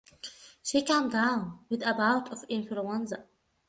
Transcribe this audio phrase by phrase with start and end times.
[0.63, 3.25] She came down with a bout of influenza.